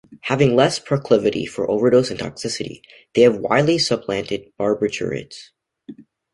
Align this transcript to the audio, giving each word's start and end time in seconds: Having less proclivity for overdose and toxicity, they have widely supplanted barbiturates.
Having 0.21 0.55
less 0.55 0.79
proclivity 0.79 1.45
for 1.45 1.69
overdose 1.69 2.09
and 2.09 2.19
toxicity, 2.19 2.81
they 3.13 3.21
have 3.21 3.35
widely 3.37 3.77
supplanted 3.77 4.51
barbiturates. 4.59 5.51